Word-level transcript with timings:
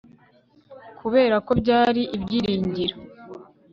kubera 0.99 1.35
ko 1.45 1.51
byari 1.61 2.01
ibyiringiro 2.15 2.95